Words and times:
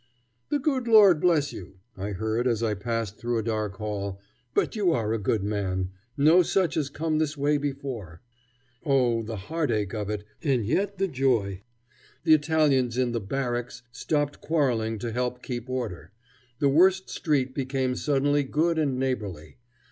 "The 0.49 0.57
good 0.57 0.87
Lord 0.87 1.21
bless 1.21 1.53
you," 1.53 1.75
I 1.95 2.13
heard 2.13 2.47
as 2.47 2.63
I 2.63 2.73
passed 2.73 3.19
through 3.19 3.37
a 3.37 3.43
dark 3.43 3.75
hall, 3.77 4.19
"but 4.55 4.75
you 4.75 4.91
are 4.93 5.13
a 5.13 5.19
good 5.21 5.43
man. 5.43 5.91
No 6.17 6.41
such 6.41 6.73
has 6.73 6.89
come 6.89 7.19
this 7.19 7.37
way 7.37 7.59
before." 7.59 8.19
Oh! 8.83 9.21
the 9.21 9.35
heartache 9.35 9.93
of 9.93 10.09
it, 10.09 10.23
and 10.43 10.65
yet 10.65 10.97
the 10.97 11.07
joy! 11.07 11.61
The 12.23 12.33
Italians 12.33 12.97
in 12.97 13.11
the 13.11 13.21
Barracks 13.21 13.83
stopped 13.91 14.41
quarreling 14.41 14.97
to 14.97 15.11
help 15.11 15.43
keep 15.43 15.69
order. 15.69 16.11
The 16.57 16.69
worst 16.69 17.11
street 17.11 17.53
became 17.53 17.93
suddenly 17.95 18.41
good 18.41 18.79
and 18.79 18.97
neighborly. 18.97 19.57